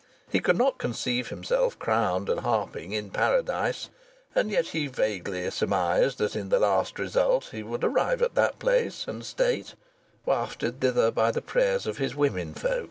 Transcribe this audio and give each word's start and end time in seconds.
He 0.31 0.39
could 0.39 0.57
not 0.57 0.79
conceive 0.79 1.27
himself 1.29 1.77
crowned 1.77 2.27
and 2.27 2.39
harping 2.39 2.91
in 2.91 3.11
Paradise, 3.11 3.91
and 4.33 4.49
yet 4.49 4.69
he 4.69 4.87
vaguely 4.87 5.47
surmised 5.51 6.17
that 6.17 6.35
in 6.35 6.49
the 6.49 6.57
last 6.57 6.97
result 6.97 7.49
he 7.51 7.61
would 7.61 7.83
arrive 7.83 8.23
at 8.23 8.33
that 8.33 8.57
place 8.57 9.05
and 9.07 9.23
state, 9.23 9.75
wafted 10.25 10.81
thither 10.81 11.11
by 11.11 11.29
the 11.29 11.39
prayers 11.43 11.85
of 11.85 11.99
his 11.99 12.15
womenkind. 12.15 12.79